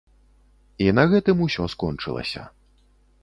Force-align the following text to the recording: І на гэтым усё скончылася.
І 0.85 0.87
на 0.99 1.03
гэтым 1.11 1.43
усё 1.47 1.67
скончылася. 1.73 2.47